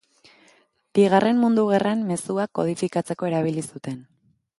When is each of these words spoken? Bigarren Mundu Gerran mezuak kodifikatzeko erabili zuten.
Bigarren 0.99 1.41
Mundu 1.43 1.65
Gerran 1.73 2.01
mezuak 2.13 2.53
kodifikatzeko 2.61 3.29
erabili 3.33 3.67
zuten. 3.75 4.01